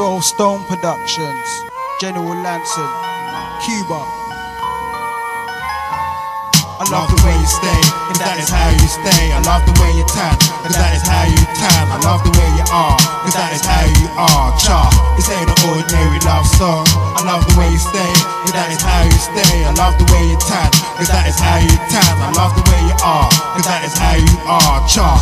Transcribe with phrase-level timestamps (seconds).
[0.00, 1.44] 12 Stone Productions,
[2.00, 2.88] General Lanson,
[3.60, 4.00] Cuba.
[6.80, 9.28] I love the way you stay, cause that is how you stay.
[9.28, 10.32] I love the way you tan,
[10.64, 11.84] cause that is how you tan.
[11.92, 14.48] I love the way you are, cause that is how you are.
[14.56, 14.88] Cha,
[15.20, 16.88] this ain't an ordinary love song.
[17.12, 18.12] I love the way you stay,
[18.48, 19.68] cause that is how you stay.
[19.68, 22.14] I love the way you tan, cause that is how you tan.
[22.24, 24.80] I love the way you are, cause that is how you are.
[24.88, 25.20] Cha,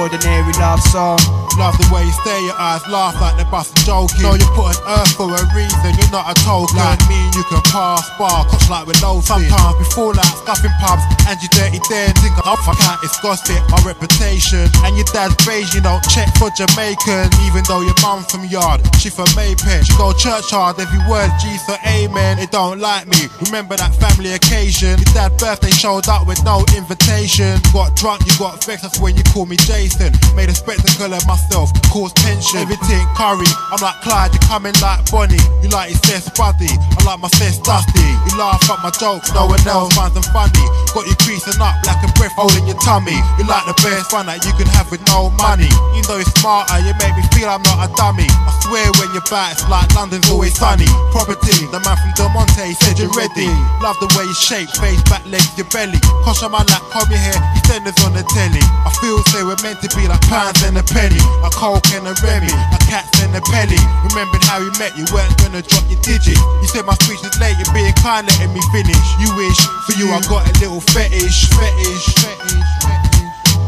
[0.00, 1.20] ordinary love song.
[1.58, 4.24] Love the way you stare your eyes laugh like they're busting joking.
[4.24, 6.80] Know you're put on earth for a reason, you're not a token.
[6.80, 9.20] Like me, you can pass bar, coach like we're low.
[9.20, 13.18] Sometimes we fall out scuffing pubs, and you dirty then think I'm fuck out, it's
[13.20, 14.64] gossip, my reputation.
[14.88, 18.80] And your dad's beige, you don't check for Jamaican, even though your mum from yard,
[18.96, 19.84] she from May Pen.
[19.84, 22.38] She go church hard, every word G so amen.
[22.40, 24.96] They don't like me, remember that family occasion.
[24.96, 27.60] Your dad's birthday showed up with no invitation.
[27.74, 29.89] Got drunk, you got vexed, that's when you call me Jason.
[30.36, 32.62] Made a spectacle of myself, caused tension.
[32.62, 35.42] Everything curry, I'm like Clyde, you coming like Bonnie.
[35.60, 38.06] You like your sis Buddy, I like my sis Dusty.
[38.30, 40.64] You laugh at my jokes, no one else finds them funny.
[40.94, 43.18] Got you creasing up like a breath holding your tummy.
[43.36, 45.68] You like the best fun that you can have with no money.
[45.98, 48.30] You know you're smarter, you make me feel I'm not a dummy.
[48.30, 50.88] I swear when you're back, it's like London's always sunny.
[51.10, 53.50] Property, the man from Del Monte said you're ready.
[53.82, 55.98] Love the way you shape, face, back, legs, your belly.
[56.22, 57.60] Kosh on my lap, comb your hair, you
[58.06, 58.64] on the telly.
[58.86, 61.20] I feel say we're meant to be like pounds and a penny.
[61.44, 63.80] A coke and a Remy, a cat and a pelly.
[64.12, 66.36] Remembered how we met, you weren't gonna drop your digit.
[66.36, 69.06] You said my speech was late, you're being kind, letting me finish.
[69.20, 72.99] You wish, for you I got a little fetish, fetish, fetish, fetish.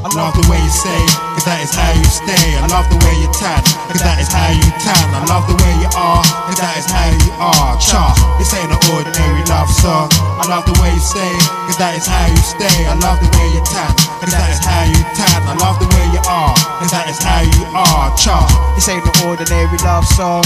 [0.02, 0.98] I love the way you say,
[1.38, 2.58] cause that is how you stay.
[2.58, 5.06] I love the way you tan, cause that is how you tan.
[5.14, 7.78] I love the way you are, cause that is how you are.
[7.78, 10.10] Cha, this ain't an ordinary love song.
[10.42, 11.30] I love the way you stay,
[11.70, 12.78] cause that is how you stay.
[12.90, 15.38] I love the way you tan, cause that is how you tan.
[15.46, 18.10] I love the way you are, cause that is how you are.
[18.18, 18.42] Cha.
[18.74, 20.42] This ain't no ordinary love song.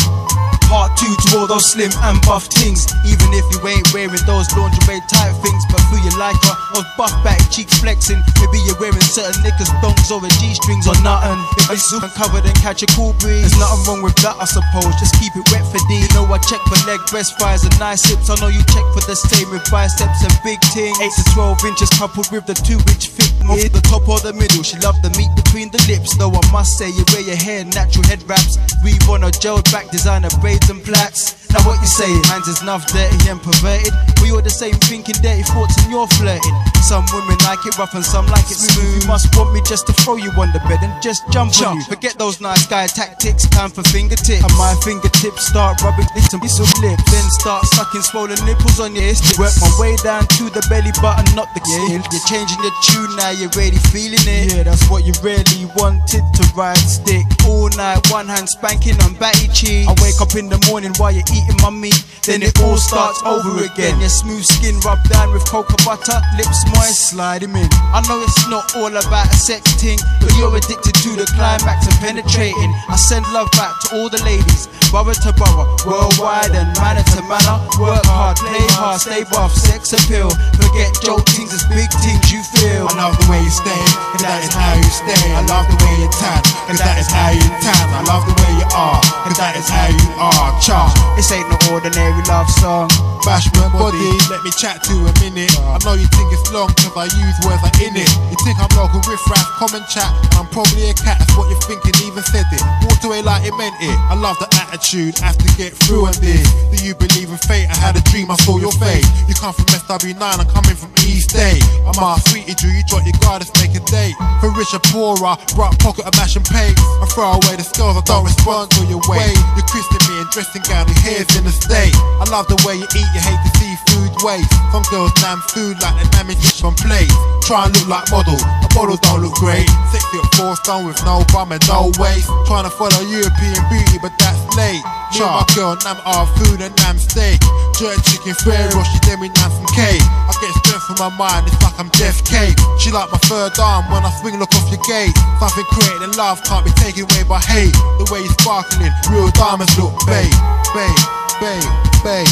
[0.66, 2.91] Part two to all those slim and buff things.
[3.06, 6.91] Even if you ain't wearing those lingerie type things, but feel you like her, those
[6.98, 8.19] buff back cheeks flexing.
[8.42, 11.41] Maybe you're wearing certain knickers, dongs, or a G strings or nothing.
[11.56, 14.44] If it's super covered and catch a cool breeze, there's nothing wrong with that, I
[14.44, 14.93] suppose.
[15.00, 16.04] Just keep it wet for D.
[16.04, 18.28] You know I check for leg breast fires and nice hips.
[18.28, 21.00] I know you check for the same with biceps and big things.
[21.00, 23.32] Eight to twelve inches coupled with the two inch fit.
[23.49, 26.19] Off the top or the middle, she love the meat between the lips.
[26.19, 28.59] Though I must say, you wear your hair natural head wraps.
[28.84, 31.47] Weave on a gel back designer braids and plaits.
[31.55, 32.21] Now what you saying?
[32.28, 33.94] Man's is enough dirty and perverted.
[34.21, 36.56] We all the same thinking dirty thoughts and you're flirting.
[36.82, 39.06] Some women like it rough and some like it smooth.
[39.06, 41.78] You must want me just to throw you on the bed and just jump on
[41.78, 41.84] you.
[41.84, 44.43] Forget those nice guy tactics, time for fingertips.
[44.43, 47.06] And my fingertips start rubbing and bits of lips.
[47.06, 49.39] Then start sucking swollen nipples on your hips.
[49.39, 52.03] Work my way down to the belly button, not the skin.
[52.03, 54.50] You're changing your tune now, you're really feeling it.
[54.50, 57.35] Yeah, that's what you really wanted to ride stick.
[57.46, 59.86] All night, one hand spanking on batty cheeks.
[59.86, 62.02] I wake up in the morning while you're eating my meat.
[62.26, 64.00] Then it all starts over again.
[64.02, 67.70] Your smooth skin rubbed down with cocoa butter, lips moist, slide him in.
[67.94, 71.86] I know it's not all about a sex ting, but you're addicted to the climax
[71.86, 72.72] and penetrating.
[72.90, 77.22] I send love back to all the ladies, borough to borough, worldwide and manner to
[77.30, 77.62] manner.
[77.78, 80.34] Work hard, play hard, stay buff, sex appeal.
[80.58, 82.90] Forget joke things, it's big things you feel.
[82.90, 85.24] I love the way you stay, cause that is how you stay.
[85.30, 87.86] I love the way you tan, cause that is how you tan.
[87.92, 90.50] I love the way you are, cause that is how you are.
[90.60, 90.88] Cha.
[91.16, 92.88] This ain't no ordinary love song.
[93.24, 95.50] Bash my body, let me chat to a minute.
[95.66, 98.10] I know you think it's long, cause I use words like in it.
[98.30, 100.08] You think I'm local riff raff, common chat.
[100.38, 102.62] I'm probably a cat, that's what you're thinking, even said it.
[102.86, 103.96] Walked away like it meant it.
[104.06, 106.46] I love the attitude, I have to get through on this.
[106.70, 107.66] Do you believe in fate?
[107.66, 109.06] I had a dream, I saw your face.
[109.26, 111.59] You come from SW9, I'm coming from East Day.
[111.87, 114.19] I'm a sweetie Drew, you drop your let's make a date.
[114.43, 116.75] For rich or poorer, brought pocket of mash and paint.
[117.00, 119.31] I throw away the skills, I don't respond to your way.
[119.55, 121.94] You're christening me in dressing gown, your hair's in a state.
[122.19, 124.50] I love the way you eat, you hate to see food waste.
[124.75, 127.11] Some girls nam food like the nam is on plate.
[127.47, 129.69] Try and look like model, a model don't look great.
[129.94, 132.26] Six foot four stone with no bum and no waist.
[132.50, 134.82] Trying to follow European beauty, but that's late.
[135.16, 137.40] Show my girl nam our food and nam steak.
[137.80, 140.04] Jerk chicken Pharaoh, she then we nam some cake.
[140.04, 142.52] I get strength from my mind, it's like I'm Jeff Cake.
[142.76, 145.16] She like my third arm when I swing, look off your gate.
[145.40, 147.72] Something created in love can't be taken away by hate.
[147.96, 150.36] The way you sparkling, real diamonds look babe,
[150.76, 151.00] babe,
[151.40, 151.72] babe,
[152.04, 152.28] babe.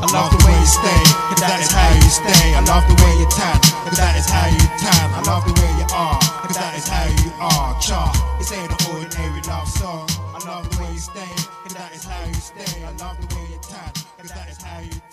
[0.00, 2.56] I love the way you stay, cause that is how you stay.
[2.56, 5.12] I love the way you tan, cause that is how you tan.
[5.12, 5.37] I love
[14.78, 15.07] night.